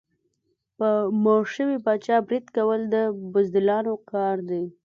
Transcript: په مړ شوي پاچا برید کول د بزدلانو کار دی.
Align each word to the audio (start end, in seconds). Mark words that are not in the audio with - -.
په 0.77 0.89
مړ 1.23 1.41
شوي 1.55 1.77
پاچا 1.85 2.17
برید 2.27 2.45
کول 2.55 2.81
د 2.93 2.95
بزدلانو 3.31 3.93
کار 4.11 4.37
دی. 4.49 4.63